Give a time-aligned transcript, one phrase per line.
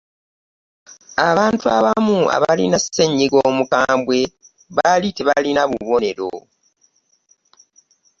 [1.29, 4.19] abantu abamu abaalina ssenyiga omukambwe
[4.75, 6.31] baali tebalina bubonero.